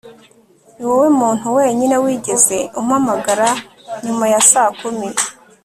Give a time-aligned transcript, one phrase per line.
[0.77, 3.49] niwowe muntu wenyine wigeze umpamagara
[4.03, 5.09] nyuma ya saa kumi